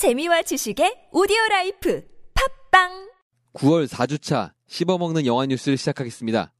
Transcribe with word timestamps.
재미와 0.00 0.40
지식의 0.40 1.08
오디오 1.12 1.36
라이프 1.50 2.02
팟빵 2.70 3.10
9월 3.52 3.86
4주차 3.86 4.52
씹어먹는 4.66 5.26
영화 5.26 5.44
뉴스를 5.44 5.76
시작하겠습니다. 5.76 6.54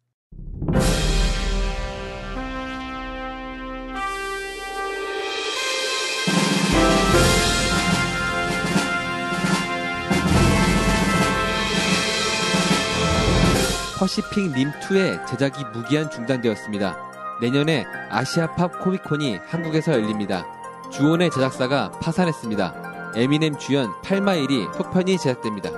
퍼시픽 13.99 14.53
림2의 14.53 15.27
제작이 15.27 15.65
무기한 15.73 16.11
중단되었습니다. 16.11 17.39
내년에 17.41 17.87
아시아팝 18.11 18.85
코믹콘이 18.85 19.37
한국에서 19.47 19.93
열립니다. 19.93 20.45
주온의 20.93 21.31
제작사가 21.31 21.91
파산했습니다. 22.03 22.90
에미넴 23.17 23.59
주연 23.59 23.91
8마일이 24.03 24.73
속편이 24.73 25.19
제작됩니다. 25.19 25.71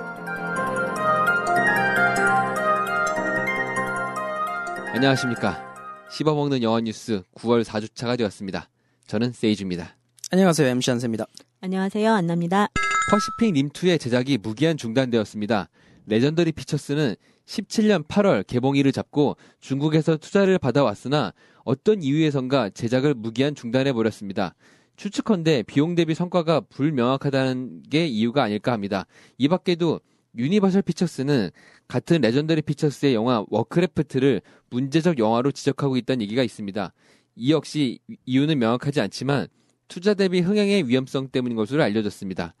안녕하십니까. 4.93 5.73
씹어먹는 6.11 6.61
영화 6.61 6.79
뉴스 6.79 7.23
9월 7.35 7.63
4주차가 7.63 8.19
되었습니다. 8.19 8.69
저는 9.07 9.31
세이주입니다. 9.31 9.95
안녕하세요. 10.29 10.67
MC 10.67 10.91
한세입니다. 10.91 11.25
안녕하세요. 11.61 12.13
안나입니다. 12.13 12.67
퍼시픽 13.09 13.55
림2의 13.55 13.99
제작이 13.99 14.37
무기한 14.37 14.77
중단되었습니다. 14.77 15.69
레전더리 16.05 16.51
피처스는 16.51 17.15
17년 17.47 18.07
8월 18.07 18.45
개봉일을 18.45 18.91
잡고 18.91 19.37
중국에서 19.59 20.17
투자를 20.17 20.59
받아왔으나 20.59 21.33
어떤 21.63 22.03
이유에선가 22.03 22.69
제작을 22.69 23.15
무기한 23.15 23.55
중단해버렸습니다. 23.55 24.53
추측컨대 24.95 25.63
비용 25.63 25.95
대비 25.95 26.13
성과가 26.13 26.61
불명확하다는 26.61 27.83
게 27.89 28.05
이유가 28.07 28.43
아닐까 28.43 28.71
합니다. 28.71 29.05
이 29.37 29.47
밖에도 29.47 29.99
유니버셜 30.35 30.81
피처스는 30.81 31.51
같은 31.87 32.21
레전더리 32.21 32.61
피처스의 32.63 33.13
영화 33.13 33.45
워크래프트를 33.49 34.41
문제적 34.69 35.19
영화로 35.19 35.51
지적하고 35.51 35.97
있다는 35.97 36.21
얘기가 36.23 36.43
있습니다. 36.43 36.93
이 37.35 37.51
역시 37.51 37.99
이유는 38.25 38.59
명확하지 38.59 39.01
않지만 39.01 39.47
투자 39.87 40.13
대비 40.13 40.39
흥행의 40.39 40.87
위험성 40.87 41.29
때문인 41.29 41.55
것으로 41.55 41.83
알려졌습니다. 41.83 42.55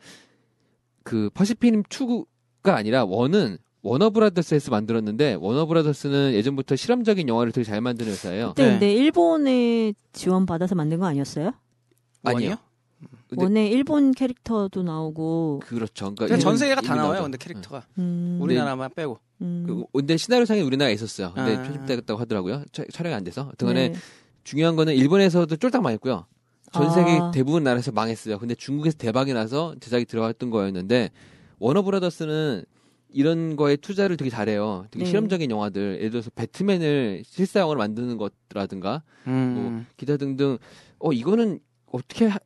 그 1.03 1.29
퍼시픽 1.33 1.89
2가 1.89 2.75
아니라 2.75 3.05
원은 3.05 3.57
워너브라더스에서 3.81 4.71
만들었는데 4.71 5.35
워너브라더스는 5.35 6.33
예전부터 6.33 6.75
실험적인 6.75 7.27
영화를 7.27 7.51
되게 7.51 7.65
잘 7.65 7.81
만드는 7.81 8.11
회사예요. 8.11 8.49
그때 8.49 8.63
네. 8.63 8.71
근데 8.71 8.93
일본에 8.93 9.93
지원 10.13 10.45
받아서 10.45 10.73
만든 10.75 10.99
거 10.99 11.05
아니었어요? 11.05 11.53
아니요. 12.23 12.55
근데- 13.29 13.43
원에 13.43 13.67
일본 13.67 14.13
캐릭터도 14.13 14.83
나오고 14.83 15.61
그렇죠. 15.65 16.13
그러니까 16.15 16.37
전 16.39 16.55
세계가 16.57 16.81
다 16.81 16.95
나와요. 16.95 17.13
나오죠. 17.13 17.23
근데 17.23 17.37
캐릭터가 17.37 17.85
음, 17.97 18.37
우리나라만 18.41 18.91
빼고. 18.95 19.19
음, 19.41 19.65
그, 19.67 19.83
근데 19.91 20.15
시나리오상에 20.15 20.61
우리나라에 20.61 20.93
있었어요. 20.93 21.33
근데 21.33 21.55
아. 21.57 21.63
편집됐다고 21.63 22.19
하더라고요. 22.19 22.63
차- 22.71 22.85
촬영이 22.91 23.13
안 23.15 23.23
돼서. 23.23 23.51
등간에 23.57 23.89
네. 23.89 23.95
중요한 24.43 24.75
거는 24.75 24.95
일본에서도 24.95 25.53
쫄딱 25.57 25.81
망했고요. 25.81 26.25
전 26.71 26.91
세계 26.91 27.11
아. 27.19 27.31
대부분 27.31 27.63
나라에서 27.63 27.91
망했어요. 27.91 28.39
근데 28.39 28.55
중국에서 28.55 28.97
대박이 28.97 29.33
나서 29.33 29.75
제작이 29.81 30.05
들어갔던 30.05 30.49
거였는데 30.49 31.09
워너브라더스는 31.59 32.63
이런 33.15 33.55
거에 33.55 33.75
투자를 33.75 34.17
되게 34.17 34.29
잘해요. 34.31 34.85
되게 34.91 35.05
네. 35.05 35.09
실험적인 35.09 35.51
영화들, 35.51 35.97
예를 35.99 36.09
들어서 36.11 36.29
배트맨을 36.31 37.23
실사 37.25 37.59
영화로 37.59 37.77
만드는 37.79 38.17
것라든가 38.17 39.03
음. 39.27 39.85
기타 39.97 40.17
등등. 40.17 40.57
어 40.99 41.11
이거는 41.11 41.59
어떻게 41.93 42.25
하- 42.25 42.39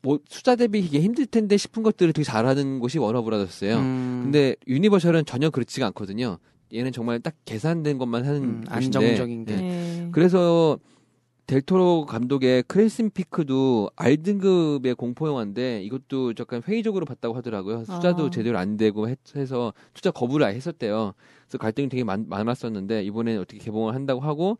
뭐 0.00 0.18
투자 0.30 0.54
대비 0.56 0.78
이게 0.78 1.00
힘들 1.00 1.26
텐데 1.26 1.56
싶은 1.56 1.82
것들을 1.82 2.12
되게 2.12 2.24
잘하는 2.24 2.78
곳이 2.78 2.98
워너브라더스예요. 2.98 3.76
음. 3.78 4.20
근데 4.24 4.54
유니버셜은 4.68 5.24
전혀 5.26 5.50
그렇지가 5.50 5.86
않거든요. 5.88 6.38
얘는 6.72 6.92
정말 6.92 7.20
딱 7.20 7.34
계산된 7.44 7.98
것만 7.98 8.24
하는 8.24 8.42
음, 8.42 8.64
곳인데. 8.64 8.70
안정적인 8.74 9.44
게. 9.44 9.56
네. 9.56 9.60
네. 9.62 10.08
그래서 10.12 10.78
델토로 11.46 12.06
감독의 12.06 12.62
크림슨 12.62 13.10
피크도 13.10 13.90
R등급의 13.96 14.94
공포 14.94 15.28
영화인데 15.28 15.82
이것도 15.82 16.32
약간 16.40 16.62
회의적으로 16.66 17.04
봤다고 17.04 17.34
하더라고요. 17.36 17.84
투자도 17.84 18.26
아. 18.26 18.30
제대로 18.30 18.56
안 18.58 18.78
되고 18.78 19.08
했- 19.10 19.18
해서 19.36 19.74
투자 19.92 20.10
거부를 20.10 20.46
아예 20.46 20.54
했었대요. 20.54 21.12
그래서 21.46 21.58
갈등이 21.58 21.90
되게 21.90 22.02
많, 22.02 22.24
많았었는데 22.28 23.04
이번에 23.04 23.36
어떻게 23.36 23.58
개봉을 23.58 23.94
한다고 23.94 24.22
하고 24.22 24.56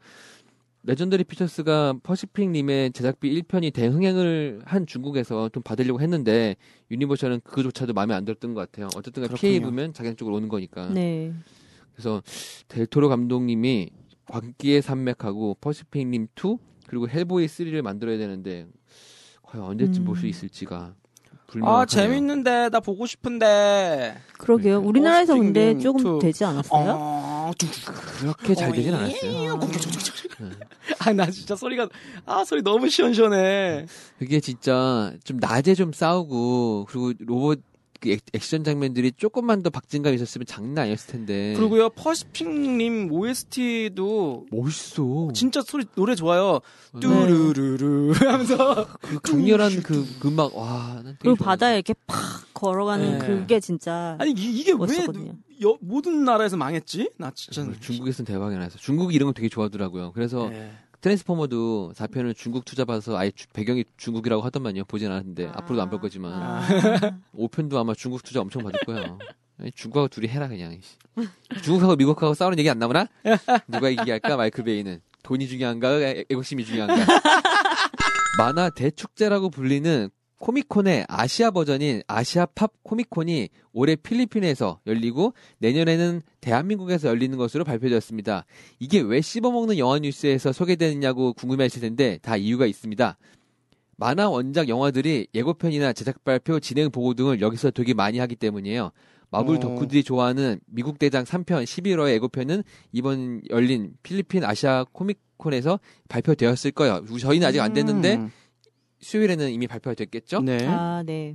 레전더리 0.87 1.25
피처스가 1.25 1.95
퍼시픽 2.03 2.51
림의 2.51 2.93
제작비 2.93 3.43
1편이 3.43 3.73
대흥행을 3.73 4.61
한 4.67 4.87
중국에서 4.87 5.49
좀 5.49 5.63
받으려고 5.63 6.01
했는데 6.01 6.57
유니버셜은 6.91 7.41
그거조차도 7.43 7.95
마음에 7.95 8.15
안 8.15 8.25
들었던 8.27 8.53
것 8.53 8.61
같아요. 8.71 8.89
어쨌든 8.95 9.27
피해. 9.35 9.55
입으면 9.55 9.95
자기네 9.95 10.15
쪽으로 10.17 10.37
오는 10.37 10.49
거니까. 10.49 10.89
네. 10.91 11.33
그래서 11.95 12.23
델토로 12.69 13.09
감독님이 13.09 13.91
광기의 14.27 14.83
산맥하고 14.83 15.57
퍼시픽 15.61 16.10
림 16.10 16.29
2 16.37 16.57
그리고 16.87 17.09
헬보이 17.09 17.47
3를 17.47 17.81
만들어야 17.81 18.19
되는데 18.19 18.67
과연 19.43 19.65
언제쯤 19.65 20.03
음. 20.03 20.05
볼수 20.05 20.27
있을지가 20.27 20.95
불명확하네요. 21.47 21.83
아, 21.83 21.87
재밌는데 21.87 22.69
나 22.71 22.81
보고 22.81 23.07
싶은데. 23.07 24.17
그러게요. 24.39 24.81
네. 24.81 24.87
우리나라에서 24.87 25.35
근데 25.35 25.69
림 25.73 25.81
조금 25.81 26.03
투. 26.03 26.19
되지 26.21 26.45
않았어요? 26.45 26.91
어, 26.99 27.51
쭉. 27.57 27.69
그렇게 28.19 28.55
잘 28.55 28.73
되진 28.73 28.95
어, 28.95 28.99
않았어요. 28.99 29.61
아, 31.01 31.13
나 31.13 31.31
진짜 31.31 31.57
소리가 31.57 31.89
아, 32.27 32.45
소리 32.45 32.63
너무 32.63 32.89
시원시원해. 32.89 33.87
그게 34.19 34.41
진짜 34.41 35.13
좀 35.25 35.39
낮에 35.39 35.75
좀 35.75 35.93
싸우고 35.93 36.87
그리고 36.89 37.13
로봇 37.21 37.61
그 38.01 38.11
액- 38.11 38.21
액션 38.35 38.65
장면들이 38.65 39.13
조금만 39.17 39.63
더 39.63 39.71
박진감 39.71 40.13
있었으면 40.15 40.45
장난 40.47 40.85
아니었을 40.85 41.13
텐데. 41.13 41.55
그리고요, 41.57 41.89
퍼시픽님 41.91 43.11
OST도 43.11 44.47
멋있어. 44.51 45.29
진짜 45.33 45.63
소리 45.63 45.85
노래 45.95 46.15
좋아요. 46.15 46.61
네. 46.93 47.01
뚜루루루 47.01 48.13
하면서 48.19 48.87
그 49.01 49.21
강렬한 49.21 49.83
그 49.83 50.07
음악 50.27 50.55
와. 50.55 51.03
그리고. 51.19 51.37
바다에 51.37 51.77
이렇게 51.77 51.95
팍 52.07 52.34
걸어가는 52.65 53.19
네. 53.19 53.27
그게 53.27 53.61
진짜 53.61 54.17
아니 54.19 54.33
이, 54.33 54.65
게왜 54.65 54.77
멋있었거든요. 54.77 55.35
모든 55.81 56.25
나라에서 56.25 56.57
망했지? 56.57 57.11
나 57.19 57.31
진짜 57.35 57.71
중국에서는 57.81 58.27
대박이 58.27 58.57
났어. 58.57 58.77
중국이 58.79 59.15
이런 59.15 59.29
거 59.29 59.33
되게 59.33 59.49
좋아하더라고요. 59.49 60.13
그래서 60.13 60.49
네. 60.51 60.73
트랜스포머도 61.01 61.93
4편을 61.95 62.35
중국 62.35 62.65
투자 62.65 62.85
받아서 62.85 63.17
아예 63.17 63.31
주- 63.31 63.47
배경이 63.53 63.85
중국이라고 63.99 64.43
하더만요. 64.43 64.85
보진 64.87 65.11
않았는데 65.11 65.49
아. 65.49 65.53
앞으로도 65.57 65.83
안 65.83 65.91
볼 65.91 66.01
거지만 66.01 66.33
아. 66.33 66.63
5편도 67.37 67.77
아마 67.77 67.95
중국 67.95 68.23
투자 68.23 68.41
엄청 68.41 68.63
받을 68.63 68.81
거예요. 68.87 69.19
중국하고 69.75 70.09
둘이 70.09 70.27
해라 70.29 70.49
그냥. 70.49 70.81
중국하고 71.63 71.95
미국하고 71.97 72.35
싸우는 72.35 72.59
얘기 72.59 72.69
안 72.71 72.79
나오나? 72.79 73.07
누가 73.69 73.89
이기할까? 73.91 74.37
마이클 74.37 74.65
베이는 74.65 75.01
돈이 75.23 75.47
중요한가? 75.47 76.01
애- 76.01 76.25
애국심이 76.31 76.65
중요한가? 76.65 76.97
만화 78.39 78.69
대축제라고 78.71 79.51
불리는 79.51 80.09
코미콘의 80.45 81.07
아시아 81.09 81.51
버전인 81.51 82.03
아시아 82.07 82.45
팝 82.45 82.71
코미콘이 82.83 83.49
올해 83.73 83.97
필리핀에서 83.97 84.79
열리고 84.87 85.33
내년에는 85.57 86.21
대한민국에서 86.43 87.09
열리는 87.09 87.39
것으로 87.39 87.65
발표되었습니다. 87.65 88.45
이게 88.79 89.01
왜 89.01 89.23
씹어먹는 89.23 89.79
영화 89.79 89.99
뉴스에서 89.99 90.53
소개되느냐고 90.53 91.33
궁금해하실 91.33 91.81
텐데 91.81 92.19
다 92.21 92.37
이유가 92.37 92.67
있습니다. 92.67 93.17
만화 93.97 94.29
원작 94.29 94.69
영화들이 94.69 95.29
예고편이나 95.35 95.95
제작 95.95 96.23
발표, 96.25 96.61
진행 96.61 96.91
보고 96.91 97.15
등을 97.15 97.41
여기서 97.41 97.71
되게 97.71 97.95
많이 97.95 98.19
하기 98.19 98.37
때문이에요. 98.37 98.91
마블 99.31 99.57
어. 99.57 99.61
덕후들이 99.61 100.05
좋아하는 100.05 100.61
미국 100.67 100.99
대장 100.99 101.25
3편 101.25 101.65
11월 101.65 102.11
예고편은 102.11 102.65
이번 102.93 103.41
열린 103.49 103.95
필리핀 104.03 104.45
아시아 104.45 104.85
코미콘에서 104.93 105.81
발표되었을 106.11 106.73
거예요. 106.73 107.03
저희는 107.19 107.49
아직 107.49 107.61
안 107.61 107.73
됐는데 107.73 108.17
음. 108.17 108.31
수요일에는 109.05 109.51
이미 109.51 109.67
발표가 109.67 109.95
됐겠죠? 109.95 110.41
네. 110.41 110.67
아, 110.67 111.03
네. 111.05 111.35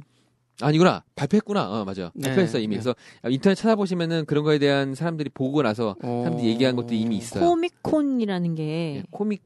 아니구나. 0.62 1.04
발표했구나. 1.16 1.70
어, 1.82 1.86
맞아. 1.86 2.12
네. 2.16 2.28
발표했어, 2.30 2.58
이미. 2.60 2.76
네. 2.76 2.82
그래서 2.82 2.96
인터넷 3.30 3.56
찾아보시면은 3.56 4.26
그런 4.26 4.44
거에 4.44 4.58
대한 4.60 4.96
사람들이 4.96 5.30
보고 5.30 5.62
나서 5.62 5.96
어. 6.04 6.22
사람들이 6.24 6.50
얘기한 6.50 6.76
것들이 6.76 7.00
이미 7.00 7.18
있어요. 7.18 7.46
코미콘이라는 7.46 8.56
게 8.56 8.96
예, 8.98 9.04
코믹, 9.12 9.42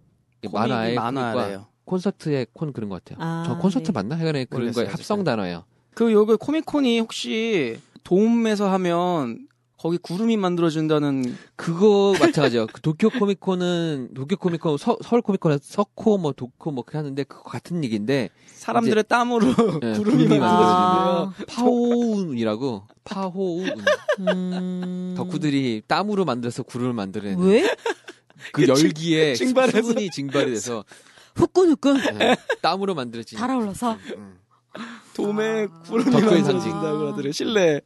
만화의 0.52 0.96
만화래요. 0.96 1.68
콘서트의 1.86 2.48
콘 2.54 2.72
그런 2.74 2.90
것 2.90 3.04
같아요. 3.04 3.20
아, 3.22 3.44
저 3.46 3.58
콘서트 3.58 3.88
네. 3.88 3.92
맞나? 3.92 4.16
하여간에 4.16 4.46
그런 4.46 4.72
거의 4.72 4.88
합성. 4.88 5.24
단어예요. 5.24 5.66
그 5.94 6.12
여기 6.14 6.36
코미콘이 6.36 7.00
혹시 7.00 7.78
돔에서 8.04 8.72
하면 8.72 9.48
거기 9.84 9.98
구름이 9.98 10.38
만들어진다는 10.38 11.36
그거 11.58 12.14
마찬가지예요. 12.18 12.68
그 12.72 12.80
도쿄 12.80 13.10
코미콘은 13.10 14.14
도쿄 14.14 14.38
코미콘, 14.38 14.78
서, 14.78 14.98
서울 15.04 15.22
코미콘은 15.22 15.60
서코 15.62 16.18
뭐 16.18 16.32
도코 16.32 16.72
뭐 16.72 16.86
그렇게 16.86 17.00
하는데 17.00 17.22
그거 17.26 17.44
같은 17.44 17.84
얘기인데 17.84 18.30
사람들의 18.46 19.04
땀으로 19.10 19.46
예, 19.84 19.92
구름이 20.00 20.40
만들어진대요. 20.40 20.40
아, 20.40 21.34
파호운이라고 21.50 22.88
파호운 23.04 23.76
음. 24.20 25.16
덕후들이 25.18 25.82
땀으로 25.86 26.24
만들어서 26.24 26.64
구름을 26.64 26.94
만들어내는 26.94 27.44
왜? 27.46 27.76
그 28.54 28.66
열기에 28.66 29.36
증발해서. 29.36 29.82
수분이 29.82 30.12
증발이 30.12 30.52
돼서 30.52 30.86
후끈후끈 31.36 32.22
예, 32.22 32.38
땀으로 32.62 32.96
만들어진 32.96 33.38
달아올라서 33.38 33.98
음. 34.16 34.40
돔에 35.14 35.68
아. 35.70 35.82
구름이 35.82 36.10
덕후의 36.10 36.42
만들어진다 36.42 36.82
그러더래 36.94 37.34
실내. 37.34 37.82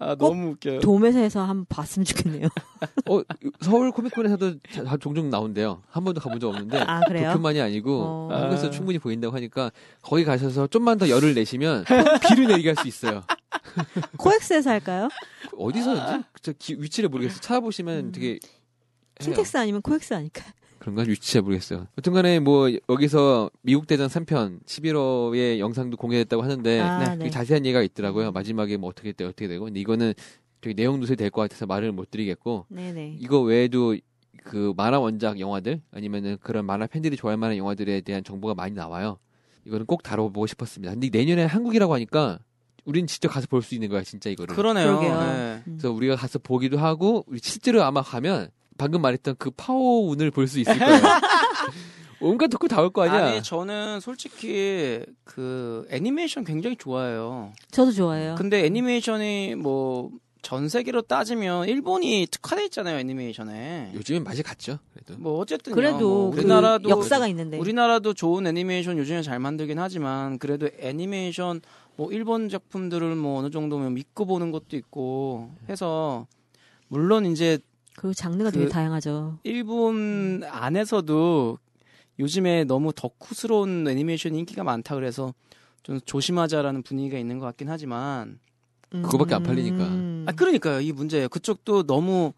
아 0.00 0.14
너무 0.14 0.50
웃겨요. 0.52 0.80
돔에서 0.80 1.40
한번 1.42 1.66
봤으면 1.68 2.04
좋겠네요. 2.04 2.48
어, 3.08 3.20
서울 3.60 3.90
코미콘에서도 3.90 4.54
자- 4.72 4.96
종종 5.00 5.28
나온대요. 5.30 5.82
한 5.90 6.04
번도 6.04 6.20
가본 6.20 6.38
적 6.40 6.48
없는데 6.48 6.78
아 6.86 7.00
그래요? 7.00 7.32
도쿄만이 7.32 7.60
아니고 7.60 8.02
어. 8.02 8.28
한국에서 8.32 8.68
아. 8.68 8.70
충분히 8.70 8.98
보인다고 8.98 9.34
하니까 9.34 9.72
거기 10.02 10.24
가셔서 10.24 10.66
좀만 10.68 10.98
더 10.98 11.08
열을 11.08 11.34
내시면 11.34 11.84
비를 12.28 12.46
내리게 12.46 12.70
할 12.70 12.76
수 12.76 12.86
있어요. 12.86 13.24
코엑스에서 14.18 14.70
할까요? 14.70 15.08
어디서인지 15.56 16.24
저 16.42 16.52
기- 16.52 16.76
위치를 16.80 17.08
모르겠어요. 17.08 17.40
찾아보시면 17.40 17.98
음. 18.06 18.12
되게 18.12 18.28
해요. 18.30 18.38
킨텍스 19.20 19.56
아니면 19.56 19.82
코엑스 19.82 20.14
아닐까? 20.14 20.44
그런가 20.94 21.04
잘 21.20 21.42
모르겠어요. 21.42 21.86
여튼간에 21.98 22.40
뭐 22.40 22.70
여기서 22.88 23.50
미국 23.62 23.86
대장 23.86 24.08
3편 24.08 24.64
시빌 24.64 25.11
워의 25.11 25.58
영상도 25.58 25.96
공개됐다고 25.96 26.42
하는데 26.42 26.80
아, 26.80 27.04
되게 27.12 27.24
네. 27.24 27.30
자세한 27.30 27.64
얘기가 27.66 27.82
있더라고요. 27.82 28.32
마지막에 28.32 28.76
뭐 28.76 28.90
어떻게 28.90 29.12
돼 29.12 29.24
어떻게 29.24 29.48
되고 29.48 29.64
근데 29.66 29.80
이거는 29.80 30.12
되게 30.60 30.74
내용 30.74 30.98
누설이 31.00 31.16
될 31.16 31.30
것 31.30 31.42
같아서 31.42 31.66
말을 31.66 31.92
못 31.92 32.10
드리겠고 32.10 32.66
네네. 32.68 33.16
이거 33.20 33.40
외에도 33.40 33.96
그 34.44 34.72
만화 34.76 34.98
원작 34.98 35.38
영화들 35.40 35.82
아니면은 35.92 36.36
그런 36.40 36.64
만화 36.64 36.86
팬들이 36.86 37.16
좋아할 37.16 37.36
만한 37.36 37.56
영화들에 37.58 38.00
대한 38.00 38.24
정보가 38.24 38.54
많이 38.54 38.74
나와요. 38.74 39.18
이거는 39.66 39.86
꼭 39.86 40.02
다뤄보고 40.02 40.46
싶었습니다. 40.46 40.92
근데 40.94 41.10
내년에 41.10 41.44
한국이라고 41.44 41.92
하니까 41.94 42.38
우린 42.86 43.06
직접 43.06 43.28
가서 43.28 43.46
볼 43.48 43.60
수 43.60 43.74
있는 43.74 43.90
거야, 43.90 44.02
진짜 44.02 44.30
이거를. 44.30 44.56
그러네요. 44.56 44.98
네. 45.00 45.08
음. 45.10 45.62
그래서 45.66 45.92
우리가 45.92 46.16
가서 46.16 46.38
보기도 46.38 46.78
하고 46.78 47.22
우리 47.28 47.38
실제로 47.42 47.82
아마 47.82 48.00
가면 48.00 48.48
방금 48.78 49.02
말했던 49.02 49.34
그 49.38 49.50
파워운을 49.50 50.30
볼 50.30 50.46
수 50.48 50.58
있을 50.60 50.78
거예요. 50.78 51.00
온갖 52.20 52.48
덕후 52.48 52.66
다 52.68 52.80
올 52.82 52.90
거 52.90 53.02
아니야. 53.02 53.26
아니 53.26 53.42
저는 53.42 54.00
솔직히 54.00 55.00
그 55.24 55.86
애니메이션 55.90 56.44
굉장히 56.44 56.76
좋아해요. 56.76 57.52
저도 57.70 57.92
좋아해요. 57.92 58.34
근데 58.36 58.64
애니메이션이 58.64 59.54
뭐 59.56 60.10
전 60.40 60.68
세계로 60.68 61.02
따지면 61.02 61.68
일본이 61.68 62.26
특화돼 62.30 62.64
있잖아요 62.66 62.96
애니메이션에. 62.98 63.90
요즘엔 63.92 64.22
맛이 64.22 64.42
갔죠. 64.44 64.78
그래도. 64.94 65.20
뭐 65.20 65.36
어쨌든 65.40 65.74
그래도 65.74 66.30
그 66.30 66.38
우리나라도 66.38 66.88
역사가 66.88 67.26
있는데. 67.26 67.58
우리나라도 67.58 68.14
좋은 68.14 68.46
애니메이션 68.46 68.96
요즘에 68.98 69.22
잘 69.22 69.40
만들긴 69.40 69.80
하지만 69.80 70.38
그래도 70.38 70.70
애니메이션 70.78 71.60
뭐 71.96 72.12
일본 72.12 72.48
작품들을 72.48 73.16
뭐 73.16 73.40
어느 73.40 73.50
정도면 73.50 73.94
믿고 73.94 74.26
보는 74.26 74.52
것도 74.52 74.76
있고 74.76 75.50
해서 75.68 76.26
물론 76.86 77.26
이제 77.26 77.58
그리고 77.98 78.14
장르가 78.14 78.50
그- 78.50 78.58
되게 78.58 78.68
다양하죠. 78.68 79.38
일본 79.42 80.42
안에서도 80.44 81.58
요즘에 82.20 82.64
너무 82.64 82.92
덕후스러운 82.92 83.86
애니메이션 83.88 84.34
인기가 84.34 84.62
많다 84.64 84.94
그래서 84.94 85.34
좀 85.82 86.00
조심하자라는 86.04 86.82
분위기가 86.82 87.18
있는 87.18 87.38
것 87.38 87.46
같긴 87.46 87.68
하지만 87.68 88.38
그거밖에 88.90 89.34
안 89.34 89.42
팔리니까. 89.42 89.84
음. 89.84 90.24
아 90.28 90.32
그러니까요 90.32 90.80
이 90.80 90.92
문제예요 90.92 91.28
그쪽도 91.28 91.84
너무 91.86 92.32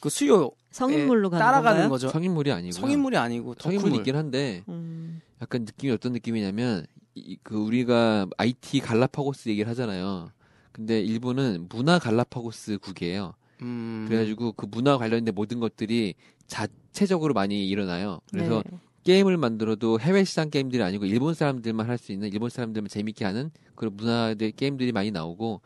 그 0.00 0.08
수요 0.08 0.50
성인물로 0.70 1.30
가는 1.30 1.44
따라가는 1.44 1.80
건가요? 1.82 1.88
거죠 1.90 2.08
성인물이 2.08 2.50
아니고 2.52 2.72
성인물이 2.72 3.16
아니고 3.16 3.54
성인물이 3.58 3.90
덕후물. 3.90 4.00
있긴 4.00 4.16
한데 4.16 4.64
음. 4.68 5.20
약간 5.40 5.62
느낌이 5.62 5.92
어떤 5.92 6.12
느낌이냐면 6.12 6.86
이, 7.14 7.38
그 7.42 7.56
우리가 7.56 8.26
IT 8.38 8.80
갈라파고스 8.80 9.48
얘기를 9.50 9.68
하잖아요. 9.70 10.30
근데 10.72 11.00
일본은 11.00 11.66
문화 11.68 11.98
갈라파고스 11.98 12.78
국이에요. 12.78 13.34
음. 13.62 14.04
그래가지고 14.08 14.52
그 14.52 14.66
문화 14.70 14.98
관련된 14.98 15.34
모든 15.34 15.60
것들이 15.60 16.14
자체적으로 16.46 17.34
많이 17.34 17.66
일어나요. 17.68 18.20
그래서 18.30 18.62
네. 18.70 18.78
게임을 19.04 19.36
만들어도 19.36 20.00
해외 20.00 20.24
시장 20.24 20.50
게임들이 20.50 20.82
아니고 20.82 21.04
일본 21.04 21.34
사람들만 21.34 21.88
할 21.88 21.98
수 21.98 22.12
있는 22.12 22.28
일본 22.32 22.50
사람들만 22.50 22.88
재밌게 22.88 23.24
하는 23.24 23.50
그런 23.74 23.96
문화의 23.96 24.52
게임들이 24.56 24.92
많이 24.92 25.10
나오고 25.10 25.60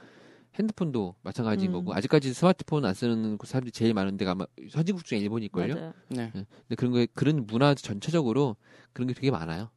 핸드폰도 0.56 1.14
마찬가지인 1.22 1.70
음. 1.70 1.72
거고 1.72 1.94
아직까지 1.94 2.34
스마트폰 2.34 2.84
안 2.84 2.94
쓰는 2.94 3.38
사람들이 3.44 3.70
제일 3.70 3.94
많은데 3.94 4.26
아마 4.26 4.44
선진국 4.70 5.04
중에 5.04 5.18
일본일걸요. 5.18 5.74
맞아요. 5.74 5.92
네. 6.08 6.30
근데 6.32 6.74
그런 6.76 6.92
거 6.92 7.06
그런 7.14 7.46
문화 7.46 7.74
전체적으로 7.74 8.56
그런 8.92 9.06
게 9.06 9.14
되게 9.14 9.30
많아요. 9.30 9.70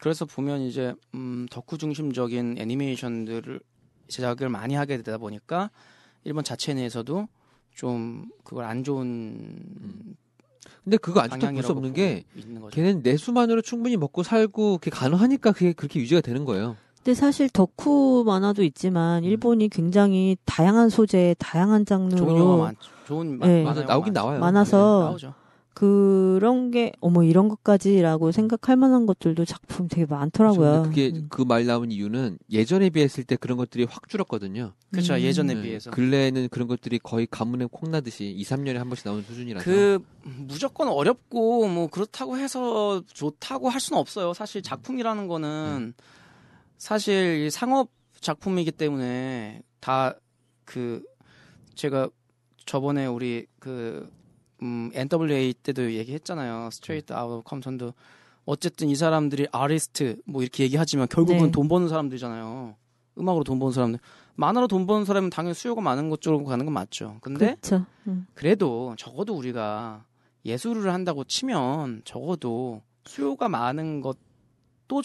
그래서 0.00 0.24
보면 0.24 0.62
이제 0.62 0.94
음, 1.14 1.46
덕후 1.50 1.78
중심적인 1.78 2.56
애니메이션들을 2.58 3.60
제작을 4.08 4.48
많이 4.48 4.74
하게 4.74 4.96
되다 4.96 5.18
보니까 5.18 5.70
일본 6.24 6.42
자체 6.42 6.74
내에서도 6.74 7.28
좀 7.78 8.24
그걸 8.42 8.64
안 8.64 8.82
좋은 8.82 9.54
근데 10.82 10.96
그거 10.96 11.20
아직도 11.20 11.46
볼 11.52 11.62
수 11.62 11.70
없는 11.70 11.92
게. 11.92 12.24
걔는 12.72 13.02
내수만으로 13.04 13.62
충분히 13.62 13.96
먹고 13.96 14.24
살고 14.24 14.78
그게 14.78 14.90
가능하니까 14.90 15.52
그게 15.52 15.72
그렇게 15.72 16.00
유지가 16.00 16.20
되는 16.20 16.44
거예요. 16.44 16.76
근데 16.96 17.14
사실 17.14 17.48
덕후 17.48 18.24
만화도 18.26 18.64
있지만 18.64 19.22
일본이 19.22 19.68
굉장히 19.68 20.36
다양한 20.44 20.88
소재, 20.88 21.36
다양한 21.38 21.86
좋은 21.86 22.10
영화 22.10 22.16
장르로 22.26 22.58
많 22.58 22.74
좋은 23.06 23.38
네. 23.38 23.62
영화 23.62 23.74
나오긴. 23.74 24.12
나와요. 24.12 24.40
많아서 24.40 25.04
나오죠. 25.10 25.34
그런 25.78 26.70
게 26.70 26.92
어머 27.00 27.22
이런 27.22 27.48
것까지라고 27.48 28.32
생각할 28.32 28.76
만한 28.76 29.06
것들도 29.06 29.44
작품 29.44 29.88
되게 29.88 30.06
많더라고요. 30.06 30.82
근데 30.82 30.88
그게 30.88 31.18
음. 31.18 31.26
그말 31.30 31.66
나온 31.66 31.90
이유는 31.92 32.38
예전에 32.50 32.90
비했을 32.90 33.24
때 33.24 33.36
그런 33.36 33.56
것들이 33.58 33.84
확 33.84 34.08
줄었거든요. 34.08 34.72
그렇죠. 34.90 35.14
음. 35.14 35.20
예전에 35.20 35.54
네, 35.54 35.62
비해서. 35.62 35.90
근래에는 35.90 36.48
그런 36.50 36.68
것들이 36.68 36.98
거의 36.98 37.26
가문에 37.30 37.66
콩 37.70 37.90
나듯이 37.90 38.24
2, 38.30 38.42
3년에 38.42 38.74
한 38.74 38.88
번씩 38.88 39.06
나오는 39.06 39.22
수준이라서 39.24 39.64
그 39.64 39.98
무조건 40.24 40.88
어렵고 40.88 41.68
뭐 41.68 41.86
그렇다고 41.88 42.38
해서 42.38 43.02
좋다고 43.06 43.68
할 43.68 43.80
수는 43.80 44.00
없어요. 44.00 44.34
사실 44.34 44.62
작품이라는 44.62 45.28
거는 45.28 45.94
사실 46.76 47.46
이 47.46 47.50
상업 47.50 47.90
작품이기 48.20 48.72
때문에 48.72 49.62
다 49.80 50.14
그 50.68 51.02
제가 51.74 52.10
저번에 52.66 53.06
우리 53.06 53.46
그 53.58 54.10
음, 54.62 54.90
NWA 54.94 55.54
때도 55.54 55.92
얘기했잖아요. 55.92 56.70
Straight 56.72 57.12
Outta 57.12 57.42
Compton도 57.44 57.92
어쨌든 58.44 58.88
이 58.88 58.96
사람들이 58.96 59.46
아티스트 59.52 60.16
뭐 60.24 60.42
이렇게 60.42 60.64
얘기하지만 60.64 61.06
결국은 61.08 61.46
네. 61.46 61.50
돈 61.50 61.68
버는 61.68 61.88
사람들이잖아요. 61.88 62.74
음악으로 63.18 63.44
돈 63.44 63.58
버는 63.58 63.72
사람들. 63.72 64.00
만화로 64.36 64.68
돈 64.68 64.86
버는 64.86 65.04
사람은 65.04 65.30
당연히 65.30 65.54
수요가 65.54 65.80
많은 65.80 66.10
것 66.10 66.20
쪽으로 66.20 66.44
가는 66.44 66.64
건 66.64 66.72
맞죠. 66.72 67.18
근데 67.20 67.56
그렇죠. 67.60 67.84
음. 68.06 68.26
그래도 68.34 68.94
적어도 68.96 69.34
우리가 69.34 70.04
예술을 70.44 70.92
한다고 70.92 71.24
치면 71.24 72.02
적어도 72.04 72.82
수요가 73.04 73.48
많은 73.48 74.00
것도 74.00 75.02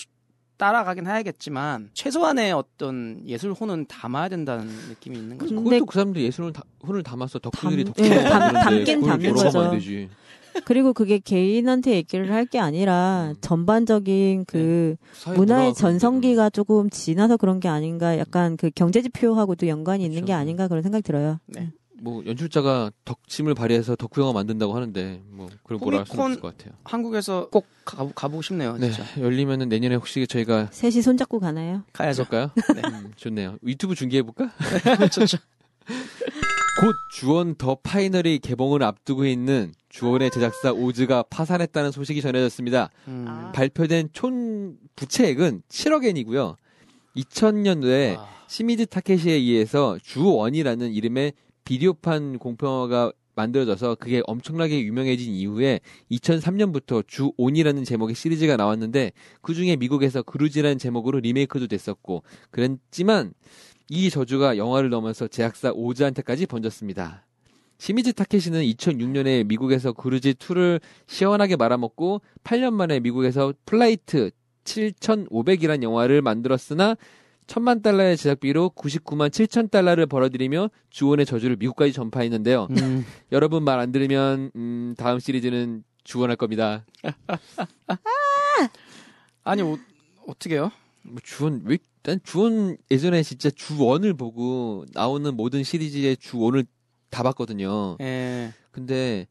따라가긴 0.68 1.06
해야겠지만 1.07 1.89
최소한의 1.94 2.54
어떤 2.54 3.21
예술혼은 3.27 3.86
담아야 3.88 4.30
된다는 4.30 4.68
느낌이 4.89 5.18
있는 5.18 5.38
거죠. 5.38 5.53
근데- 5.55 5.72
그것도 5.72 5.86
그 5.88 5.93
사람들 5.96 6.22
예술을 6.22 6.53
다, 6.53 6.63
혼을 6.88 7.03
담아서 7.03 7.39
덕후들이 7.39 7.84
담- 7.84 7.93
덕후를 7.93 8.17
예, 8.17 8.24
담- 8.24 8.53
담긴 8.53 9.01
담는 9.01 9.34
거죠. 9.34 9.72
되지. 9.72 10.10
그리고 10.65 10.93
그게 10.93 11.17
개인한테 11.20 11.96
얘기를 11.96 12.32
할 12.32 12.46
게 12.46 12.60
아니라 12.60 13.32
음. 13.32 13.36
전반적인 13.41 14.46
그 14.46 14.96
사회 15.13 15.36
문화의 15.36 15.74
전성기가 15.74 16.50
조금 16.51 16.89
지나서 16.91 17.38
그런 17.38 17.60
게 17.60 17.67
아닌가 17.67 18.17
약간 18.20 18.55
그 18.55 18.70
경제 18.74 19.01
지표하고도 19.01 19.67
연관이 19.67 20.03
있는 20.03 20.17
그렇죠. 20.17 20.27
게 20.27 20.34
아닌가 20.34 20.67
그런 20.67 20.84
생각이 20.84 21.01
들어요. 21.01 21.39
네. 21.48 21.72
뭐 22.03 22.22
연출자가 22.25 22.91
덕심을 23.05 23.53
발휘해서 23.55 23.95
덕후 23.95 24.19
영화 24.19 24.33
만든다고 24.33 24.75
하는데 24.75 25.22
뭐 25.29 25.48
그런 25.63 25.79
뭐라 25.79 26.00
할 26.00 26.05
수는 26.05 26.19
코미콘- 26.22 26.27
없을 26.31 26.41
것 26.41 26.57
같아요. 26.57 26.74
한국에서 26.83 27.48
꼭 27.50 27.65
가, 27.86 28.05
가보고 28.13 28.41
싶네요. 28.41 28.75
네, 28.77 28.91
진짜. 28.91 29.05
열리면은 29.22 29.69
내년에 29.69 29.95
혹시 29.95 30.27
저희가 30.27 30.67
셋이 30.72 31.01
손잡고 31.01 31.39
가나요? 31.39 31.83
가야죠. 31.93 32.24
해볼까요? 32.24 32.51
네. 32.75 32.81
음, 32.89 33.13
좋네요. 33.15 33.57
유튜브 33.65 33.95
중계해 33.95 34.22
볼까? 34.24 34.51
좋죠. 35.13 35.38
곧 36.81 36.93
주원 37.13 37.55
더 37.55 37.75
파이널이 37.75 38.39
개봉을 38.39 38.83
앞두고 38.83 39.25
있는 39.25 39.74
주원의 39.88 40.31
제작사 40.31 40.74
오즈가 40.74 41.24
파산했다는 41.29 41.91
소식이 41.91 42.22
전해졌습니다. 42.22 42.89
음. 43.07 43.25
아. 43.29 43.51
발표된 43.53 44.10
총 44.12 44.75
부채액은 44.98 45.62
7억엔이고요. 45.69 46.55
2000년도에 47.15 48.17
와. 48.17 48.27
시미즈 48.48 48.86
타케시에 48.88 49.33
의해서 49.33 49.98
주원이라는 50.03 50.91
이름의 50.91 51.33
비디오판 51.63 52.39
공포영화가 52.39 53.13
만들어져서 53.36 53.96
그게 53.96 54.22
엄청나게 54.25 54.82
유명해진 54.82 55.34
이후에 55.34 55.79
2003년부터 56.12 57.05
주온이라는 57.08 57.84
제목의 57.84 58.15
시리즈가 58.15 58.58
나왔는데 58.58 59.12
그 59.41 59.53
중에 59.53 59.75
미국에서 59.75 60.22
그루지라는 60.22 60.77
제목으로 60.77 61.20
리메이크도 61.20 61.67
됐었고 61.67 62.24
그랬지만 62.51 63.34
이 63.89 64.10
저주가 64.10 64.58
영화를 64.58 64.89
넘어서 64.89 65.27
제작사 65.27 65.72
오즈한테까지 65.72 66.46
번졌습니다. 66.46 67.25
시미즈 67.79 68.13
타케시는 68.13 68.62
2006년에 68.62 69.46
미국에서 69.46 69.93
그루지 69.93 70.36
2를 70.36 70.79
시원하게 71.08 71.55
말아먹고 71.55 72.22
8년 72.43 72.74
만에 72.74 73.00
미국에서 73.00 73.53
플라이트 73.65 74.32
7,500이란 74.63 75.84
영화를 75.84 76.22
만들었으나 76.22 76.96
천만 77.48 77.82
달러의 77.82 78.18
제작비로 78.18 78.72
99만 78.76 79.30
7천 79.30 79.70
달러를 79.72 80.06
벌어들이며 80.06 80.70
주온의 80.89 81.25
저주를 81.26 81.56
미국까지 81.58 81.94
전파했는데요. 81.94 82.68
음. 82.72 83.06
여러분 83.32 83.64
말 83.64 83.80
안 83.80 83.92
들으면 83.92 84.52
음, 84.56 84.96
다음 84.98 85.20
시리즈는 85.20 85.84
주온할 86.03 86.36
겁니다. 86.38 86.86
아니 89.44 89.62
어, 89.62 89.78
어떻게요? 90.28 90.72
뭐 91.04 91.18
주원 91.24 91.62
왜 91.66 91.78
일단 92.06 92.20
주원 92.24 92.76
예전에 92.92 93.24
진짜 93.24 93.50
주원을 93.50 94.14
보고 94.14 94.86
나오는 94.94 95.34
모든 95.36 95.64
시리즈의 95.64 96.18
주원을 96.18 96.66
다 97.10 97.24
봤거든요. 97.24 97.98
예. 98.02 98.52
근데 98.72 99.28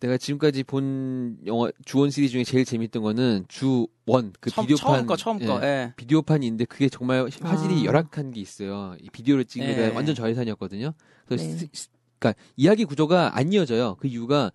내가 0.00 0.16
지금까지 0.16 0.64
본 0.64 1.36
영화 1.46 1.70
주원 1.84 2.10
시리즈 2.10 2.32
중에 2.32 2.44
제일 2.44 2.64
재밌던 2.64 3.02
거는 3.02 3.44
주원 3.48 4.32
그 4.40 4.50
처음, 4.50 4.66
비디오판 4.66 4.94
처음 4.96 5.06
거 5.06 5.16
처음 5.16 5.38
거. 5.38 5.60
예, 5.62 5.66
예. 5.66 5.92
비디오판이 5.96 6.46
있는데 6.46 6.64
그게 6.64 6.88
정말 6.88 7.28
화질이 7.42 7.82
아. 7.82 7.84
열악한 7.84 8.30
게 8.30 8.40
있어요. 8.40 8.96
이 9.02 9.10
비디오를 9.10 9.44
찍기가 9.44 9.82
예. 9.82 9.88
완전 9.88 10.14
저예산이었거든요. 10.14 10.94
그래서 11.26 11.44
네. 11.44 11.56
시- 11.58 11.68
시- 11.72 11.88
그러니까 12.18 12.42
이야기 12.56 12.84
구조가 12.86 13.36
안 13.36 13.52
이어져요. 13.52 13.96
그 14.00 14.08
이유가 14.08 14.50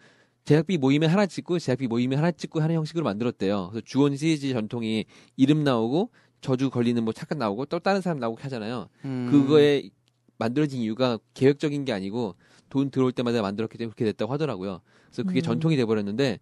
제작비 0.46 0.78
모임에 0.80 1.06
하나 1.06 1.28
찍고 1.28 1.60
제작비 1.60 1.88
모임에 1.88 2.16
하나 2.16 2.32
찍고 2.32 2.60
하는 2.62 2.76
형식으로 2.76 3.04
만들었대요. 3.04 3.70
그래서 3.72 3.84
주원 3.86 4.16
시리즈 4.18 4.52
전통이 4.52 5.06
이름 5.38 5.64
나오고 5.64 6.10
저주 6.42 6.70
걸리는 6.72 7.04
뭐 7.04 7.14
착각 7.14 7.38
나오고 7.38 7.66
또 7.68 7.80
다른 7.80 8.02
사람 8.02 8.20
나오고 8.20 8.40
하잖아요. 8.42 8.88
음. 9.06 9.28
그거에 9.32 9.90
만들어진 10.38 10.82
이유가 10.82 11.18
계획적인 11.36 11.86
게 11.86 11.94
아니고 11.94 12.36
돈 12.70 12.90
들어올 12.92 13.12
때마다 13.12 13.42
만들었기 13.42 13.78
때문에 13.78 13.94
그렇게 13.94 14.06
됐다고 14.06 14.32
하더라고요. 14.34 14.82
그래서 15.08 15.24
그게 15.24 15.40
음. 15.40 15.44
전통이 15.44 15.76
돼버렸는데 15.78 16.40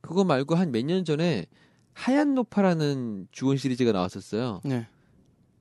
그거 0.00 0.24
말고 0.24 0.54
한 0.54 0.70
몇 0.70 0.84
년 0.84 1.04
전에 1.04 1.46
하얀 1.94 2.34
노파라는 2.34 3.28
주원 3.32 3.56
시리즈가 3.56 3.92
나왔었어요. 3.92 4.60
네. 4.64 4.86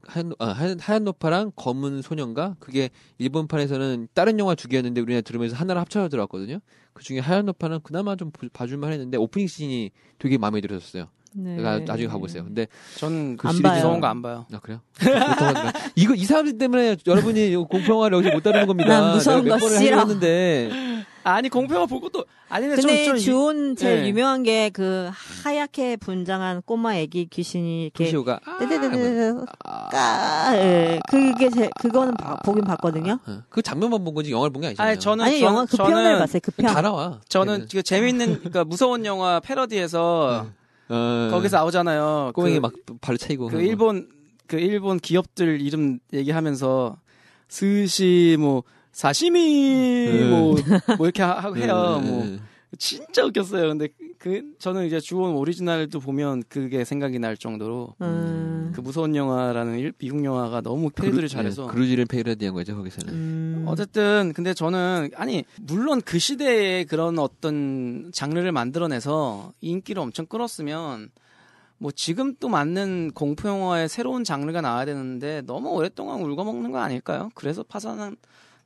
하얀, 0.08 0.34
아, 0.38 0.48
하얀, 0.50 0.78
하얀 0.80 1.04
노파랑 1.06 1.54
검은 1.56 2.02
소년가 2.04 2.58
그게 2.60 2.90
일본판에서는 3.18 4.10
다른 4.14 4.38
영화 4.38 4.54
두 4.54 4.68
개였는데 4.68 5.02
우리나라 5.02 5.22
들으면서 5.22 5.56
하나를 5.56 5.82
합쳐서 5.82 6.10
들어왔거든요. 6.10 6.60
그 6.94 7.04
중에 7.04 7.20
하얀 7.20 7.46
노파는 7.48 7.80
그나마 7.82 8.16
좀 8.16 8.30
보- 8.32 8.48
봐줄만 8.50 8.92
했는데 8.92 9.18
오프닝 9.18 9.48
씬이 9.48 9.92
되게 10.20 10.38
마음에 10.38 10.62
들었어요. 10.62 11.08
네. 11.38 11.58
나, 11.58 11.80
나중에 11.80 12.08
가보세요. 12.08 12.44
근데 12.46 12.68
전그안 12.98 13.54
시리즈 13.54 13.64
봐요. 13.64 13.76
무서운 13.76 14.00
거 14.00 14.08
안 14.08 14.22
봐요. 14.22 14.46
아 14.54 14.60
그래요? 14.60 14.80
이거 15.96 16.14
이 16.16 16.24
사람들 16.24 16.58
때문에 16.58 16.96
여러분이 17.06 17.54
공평화를 17.56 18.18
여기서 18.20 18.34
못 18.34 18.42
다루는 18.44 18.68
겁니다. 18.68 19.02
난 19.02 19.14
무서운 19.14 19.48
거 19.48 19.60
싫어. 19.60 20.00
했는데 20.00 20.70
아니 21.24 21.50
공평화 21.50 21.88
볼 21.88 22.00
것도 22.02 22.24
아니네. 22.50 22.76
근데 22.76 23.04
좀, 23.06 23.16
좀 23.16 23.18
주온 23.18 23.76
제일 23.76 24.04
네. 24.04 24.10
유명한 24.10 24.44
게 24.44 24.70
그 24.74 25.10
하얗게 25.44 25.98
분장한 25.98 26.62
꼬마 26.66 26.96
애기 26.96 27.26
귀신이 27.30 27.84
이렇게 27.86 28.06
쿠시오가 28.06 28.40
아, 28.46 28.58
떼떼떼떼 28.60 29.34
아, 29.66 29.90
까 29.90 30.52
예. 30.58 31.00
그게 31.10 31.50
제 31.50 31.70
그거는 31.80 32.14
봐- 32.16 32.38
보긴 32.46 32.64
봤거든요. 32.64 33.20
어, 33.26 33.40
그 33.50 33.62
장면만 33.62 34.04
본 34.04 34.14
거지 34.14 34.32
영화를 34.32 34.52
본 34.54 34.62
게 34.62 34.68
아니잖아요. 34.68 34.92
아니 34.92 35.00
저는 35.00 35.26
아니 35.26 35.40
전- 35.40 35.48
영화 35.50 35.66
그 35.66 35.76
저는 35.78 35.92
편을 35.92 36.20
봤어요. 36.20 36.40
그 36.44 36.52
편. 36.52 36.74
다 36.74 36.82
나와. 36.82 37.20
저는 37.28 37.68
그 37.72 37.82
재밌는 37.84 38.36
그러니까 38.40 38.64
무서운 38.64 39.06
영화 39.06 39.40
패러디에서 39.40 40.48
어, 40.90 41.28
거기서 41.32 41.58
나오잖아요. 41.58 42.32
꼬맹이 42.36 42.56
그, 42.56 42.60
막 42.62 42.74
발로 43.02 43.18
차이고 43.18 43.48
그 43.48 43.62
일본 43.62 44.08
그 44.48 44.58
일본 44.58 45.00
기업들 45.00 45.60
이름 45.62 46.00
얘기하면서 46.14 46.98
스시 47.48 48.38
뭐 48.40 48.64
사시미 48.92 50.08
음. 50.08 50.30
뭐, 50.30 50.56
뭐 50.98 51.06
이렇게 51.08 51.22
하- 51.24 51.40
하고 51.40 51.58
해요. 51.58 52.00
음, 52.04 52.08
뭐 52.08 52.24
음. 52.24 52.40
진짜 52.78 53.26
웃겼어요. 53.26 53.70
근데 53.70 53.90
그 54.18 54.54
저는 54.60 54.86
이제 54.86 55.00
주원 55.00 55.36
오리지널도 55.36 56.00
보면 56.00 56.44
그게 56.50 56.84
생각이 56.84 57.20
날 57.20 57.38
정도로 57.38 57.96
음. 58.02 58.72
그 58.74 58.82
무서운 58.82 59.16
영화라는 59.16 59.78
일- 59.80 59.94
미국 59.98 60.24
영화가 60.24 60.62
너무 60.62 60.90
패러디를 60.90 61.28
잘해서 61.28 61.68
네, 61.68 61.72
그루지를 61.74 62.06
패러디한 62.06 62.54
거죠 62.54 62.76
거기서는. 62.76 63.14
음. 63.14 63.64
어쨌든 63.68 64.32
근데 64.36 64.54
저는 64.54 65.12
아니 65.16 65.44
물론 65.62 66.02
그 66.02 66.18
시대에 66.20 66.86
그런 66.86 67.20
어떤 67.20 68.12
장르를 68.14 68.52
만들어내서 68.52 69.54
인기를 69.62 70.02
엄청 70.02 70.26
끌었으면 70.26 71.10
뭐 71.78 71.92
지금 71.92 72.34
또 72.40 72.48
맞는 72.48 73.12
공포 73.14 73.50
영화의 73.50 73.90
새로운 73.90 74.24
장르가 74.24 74.62
나와야 74.62 74.86
되는데 74.86 75.42
너무 75.46 75.70
오랫동안 75.70 76.22
울거먹는 76.22 76.72
거 76.72 76.80
아닐까요? 76.80 77.30
그래서 77.36 77.64
파산 77.64 78.16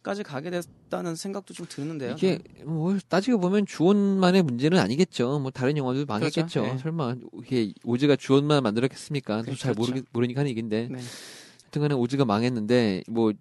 까지 0.09 0.23
가게 0.23 0.49
됐다는 0.49 1.15
생각도 1.15 1.53
좀 1.53 1.67
드는데요. 1.69 2.13
이게 2.17 2.39
뭐 2.65 2.97
따지고 3.07 3.39
보면 3.39 3.67
주원만의 3.67 4.41
문제는 4.41 4.79
아니겠죠. 4.79 5.37
뭐 5.37 5.51
다른 5.51 5.77
영화도 5.77 6.05
망했겠죠. 6.07 6.61
그렇죠. 6.61 6.73
예. 6.73 6.77
설마 6.79 7.15
이게 7.43 7.73
오즈가 7.83 8.15
주원만 8.15 8.63
만들었겠습니까? 8.63 9.43
그- 9.43 9.55
잘 9.55 9.75
그렇죠. 9.75 9.91
모르 9.91 10.01
모르니까 10.11 10.39
하는 10.39 10.49
얘기인데. 10.49 10.87
네. 10.89 10.99
하여튼간에 11.65 11.93
오즈가 11.93 12.25
망했는데 12.25 13.03
뭐 13.07 13.33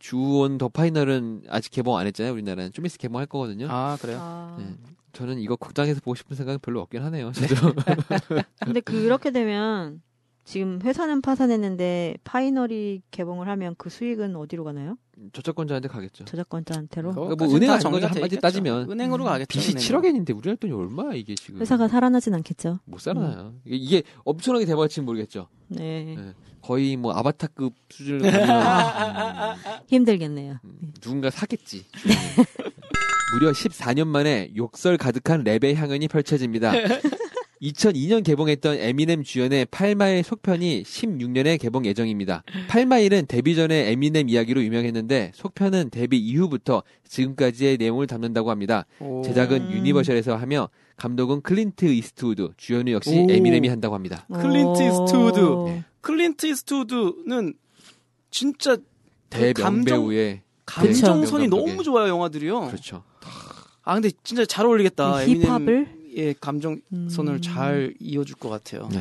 주원 0.00 0.58
더 0.58 0.68
파이널은 0.68 1.44
아직 1.48 1.70
개봉 1.70 1.96
안 1.96 2.08
했잖아요. 2.08 2.32
우리나라는 2.32 2.72
좀 2.72 2.84
있으면 2.84 2.98
개봉할 2.98 3.26
거거든요. 3.26 3.68
아 3.70 3.96
그래요? 4.00 4.18
아. 4.20 4.56
네. 4.58 4.74
저는 5.12 5.38
이거 5.38 5.54
극장에서 5.54 6.00
보고 6.00 6.16
싶은 6.16 6.34
생각은 6.36 6.58
별로 6.60 6.80
없긴 6.80 7.02
하네요. 7.04 7.30
저도. 7.30 7.72
근데 8.64 8.80
그렇게 8.80 9.30
되면 9.30 10.02
지금 10.48 10.80
회사는 10.82 11.20
파산했는데 11.20 12.16
파이널이 12.24 13.02
개봉을 13.10 13.48
하면 13.50 13.74
그 13.76 13.90
수익은 13.90 14.34
어디로 14.34 14.64
가나요? 14.64 14.96
저작권자한테 15.34 15.88
가겠죠. 15.88 16.24
저작권자한테로? 16.24 17.12
뭐 17.12 17.24
그거까지는 17.28 17.62
은행 17.68 17.78
돼 17.78 18.06
한마디. 18.06 18.40
따지면. 18.40 18.90
은행으로 18.90 19.24
가겠죠. 19.24 19.46
빚이 19.48 19.72
은행으로. 19.72 20.00
7억 20.00 20.06
엔인데 20.08 20.32
우리나라 20.32 20.56
돈이 20.56 20.72
얼마야 20.72 21.12
이게 21.12 21.34
지금? 21.34 21.60
회사가 21.60 21.88
살아나진 21.88 22.32
않겠죠. 22.32 22.78
못 22.86 22.98
살아나요. 22.98 23.56
이게- 23.66 23.76
이게 23.76 24.02
엄청나게 24.24 24.64
대박일지는 24.64 25.04
모르겠죠. 25.04 25.48
네. 25.68 26.14
네. 26.16 26.32
거의 26.62 26.96
뭐 26.96 27.12
아바타급 27.12 27.74
수준으로 27.90 28.30
가면 28.30 28.46
음, 29.52 29.80
힘들겠네요. 29.88 30.60
음, 30.64 30.92
누군가 31.02 31.28
사겠지. 31.28 31.84
무려 33.34 33.52
14년 33.52 34.06
만에 34.06 34.50
욕설 34.56 34.96
가득한 34.96 35.44
랩의 35.44 35.74
향연이 35.74 36.08
펼쳐집니다. 36.08 36.72
2002년 37.62 38.24
개봉했던 38.24 38.78
에미넴 38.78 39.24
주연의 39.24 39.66
8마일 39.66 40.22
속편이 40.22 40.82
16년에 40.84 41.58
개봉 41.60 41.84
예정입니다. 41.86 42.44
8마일은 42.68 43.26
데뷔 43.26 43.54
전에 43.56 43.90
에미넴 43.90 44.28
이야기로 44.28 44.62
유명했는데 44.62 45.32
속편은 45.34 45.90
데뷔 45.90 46.18
이후부터 46.18 46.82
지금까지의 47.08 47.78
내용을 47.78 48.06
담는다고 48.06 48.50
합니다. 48.50 48.86
오. 49.00 49.22
제작은 49.22 49.60
음. 49.62 49.72
유니버셜에서 49.72 50.36
하며 50.36 50.68
감독은 50.96 51.42
클린트 51.42 51.86
이스트우드, 51.86 52.50
주연은 52.56 52.92
역시 52.92 53.10
오. 53.18 53.26
에미넴이 53.30 53.68
한다고 53.68 53.94
합니다. 53.94 54.26
클린트 54.32 54.82
오. 54.82 55.04
이스트우드. 55.04 55.82
클린트 56.00 56.46
이스트우드는 56.46 57.54
진짜 58.30 58.76
그 58.76 58.82
대명배우의 59.54 60.42
감정선이 60.64 61.48
네, 61.48 61.48
너무. 61.48 61.82
좋아요 61.82 62.08
영화들이요. 62.08 62.66
그렇죠. 62.68 63.02
아 63.82 63.94
근데 63.94 64.10
진짜 64.22 64.44
잘 64.44 64.66
어울리겠다. 64.66 65.22
이 65.24 65.34
힙합을 65.40 65.97
의 66.18 66.34
감정선을 66.40 67.34
음. 67.34 67.40
잘 67.40 67.94
이어줄 68.00 68.36
것 68.36 68.48
같아요. 68.48 68.88
네. 68.90 68.98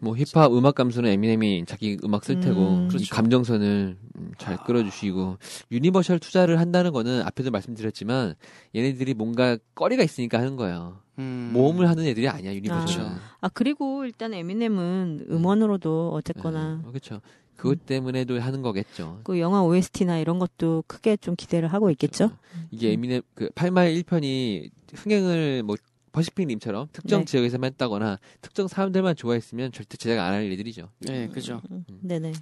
뭐 0.00 0.16
힙합 0.16 0.52
음악 0.52 0.74
감수는 0.74 1.08
에미넴이 1.10 1.64
자기 1.66 1.96
음악 2.02 2.24
쓸 2.24 2.40
테고 2.40 2.60
음. 2.60 2.84
이 2.86 2.88
그렇죠. 2.88 3.14
감정선을 3.14 3.96
음, 4.16 4.32
잘 4.36 4.56
끌어주시고 4.56 5.38
유니버셜 5.70 6.18
투자를 6.18 6.58
한다는 6.58 6.92
거는 6.92 7.22
앞에도 7.22 7.52
말씀드렸지만 7.52 8.34
얘네들이 8.74 9.14
뭔가 9.14 9.56
꺼리가 9.76 10.02
있으니까 10.02 10.38
하는 10.38 10.56
거예요. 10.56 10.98
음. 11.20 11.50
모험을 11.52 11.88
하는 11.88 12.04
애들이 12.04 12.28
아니야 12.28 12.52
유니버셜은. 12.52 12.86
그렇죠. 12.86 13.20
아 13.40 13.48
그리고 13.50 14.04
일단 14.04 14.34
에미넴은 14.34 15.26
음원으로도 15.30 16.10
어쨌거나 16.14 16.80
네, 16.82 16.88
그렇죠. 16.88 17.20
그것 17.54 17.86
때문에도 17.86 18.40
하는 18.40 18.62
거겠죠. 18.62 19.20
그 19.22 19.38
영화 19.38 19.62
OST나 19.62 20.18
이런 20.18 20.40
것도 20.40 20.82
크게 20.88 21.16
좀 21.16 21.36
기대를 21.36 21.68
하고 21.72 21.90
있겠죠. 21.90 22.32
이게 22.72 22.90
에미넴 22.90 23.22
그 23.34 23.50
8마일 23.50 24.02
1편이 24.02 24.68
흥행을 24.94 25.62
뭐 25.62 25.76
퍼시픽 26.12 26.46
림처럼 26.46 26.88
특정 26.92 27.20
네. 27.20 27.24
지역에서만 27.24 27.68
했다거나 27.72 28.18
특정 28.40 28.68
사람들만 28.68 29.16
좋아했으면 29.16 29.72
절대 29.72 29.96
제작 29.96 30.22
안 30.24 30.32
할 30.34 30.44
일들이죠. 30.44 30.88
네, 31.00 31.28
그죠. 31.28 31.60
음, 31.70 31.84
네네. 32.02 32.32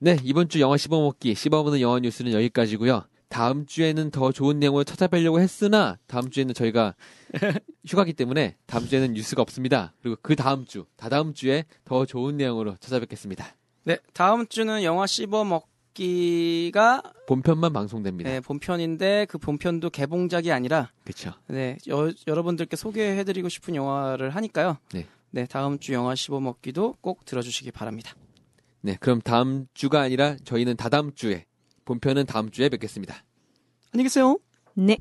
네, 0.00 0.16
이번 0.22 0.48
주 0.48 0.60
영화 0.60 0.76
씹어먹기, 0.76 1.34
씹어먹는 1.34 1.80
영화 1.80 1.98
뉴스는 1.98 2.32
여기까지고요. 2.32 3.04
다음 3.28 3.66
주에는 3.66 4.10
더 4.10 4.32
좋은 4.32 4.58
내용을 4.58 4.84
찾아뵈려고 4.86 5.38
했으나 5.40 5.98
다음 6.06 6.30
주에는 6.30 6.54
저희가 6.54 6.94
휴가기 7.86 8.14
때문에 8.14 8.56
다음 8.66 8.86
주에는 8.86 9.12
뉴스가 9.12 9.42
없습니다. 9.42 9.92
그리고 10.00 10.16
그 10.22 10.34
다음 10.36 10.64
주, 10.64 10.86
다다음 10.96 11.34
주에 11.34 11.64
더 11.84 12.06
좋은 12.06 12.36
내용으로 12.38 12.76
찾아뵙겠습니다. 12.80 13.54
네, 13.84 13.98
다음 14.14 14.46
주는 14.46 14.82
영화 14.82 15.06
씹어 15.06 15.44
먹 15.44 15.67
기가 15.98 17.02
본편만 17.26 17.72
방송됩니다. 17.72 18.30
네, 18.30 18.40
본편인데 18.40 19.26
그 19.28 19.36
본편도 19.36 19.90
개봉작이 19.90 20.52
아니라 20.52 20.92
그렇죠. 21.02 21.32
네, 21.48 21.76
여, 21.88 22.12
여러분들께 22.28 22.76
소개해 22.76 23.24
드리고 23.24 23.48
싶은 23.48 23.74
영화를 23.74 24.30
하니까요. 24.30 24.78
네. 24.92 25.06
네, 25.30 25.46
다음 25.46 25.80
주 25.80 25.92
영화 25.92 26.14
씹어 26.14 26.38
먹기도 26.38 26.94
꼭 27.00 27.24
들어 27.24 27.42
주시기 27.42 27.72
바랍니다. 27.72 28.14
네, 28.80 28.96
그럼 29.00 29.20
다음 29.20 29.66
주가 29.74 30.00
아니라 30.02 30.36
저희는 30.44 30.76
다다음 30.76 31.12
주에 31.14 31.46
본편은 31.84 32.26
다음 32.26 32.50
주에 32.50 32.68
뵙겠습니다. 32.68 33.24
안녕히 33.92 34.04
계세요. 34.04 34.38
네. 34.74 34.98